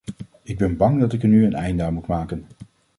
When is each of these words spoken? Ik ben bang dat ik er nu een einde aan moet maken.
Ik 0.43 0.57
ben 0.57 0.77
bang 0.77 0.99
dat 0.99 1.13
ik 1.13 1.21
er 1.21 1.27
nu 1.27 1.45
een 1.45 1.53
einde 1.53 1.83
aan 1.83 1.93
moet 1.93 2.07
maken. 2.07 2.47